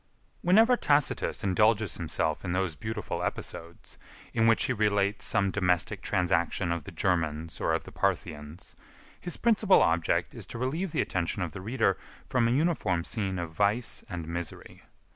[0.41, 3.99] Whenever Tacitus indulges himself in those beautiful episodes,
[4.33, 8.75] in which he relates some domestic transaction of the Germans or of the Parthians,
[9.19, 13.37] his principal object is to relieve the attention of the reader from a uniform scene
[13.37, 14.81] of vice and misery.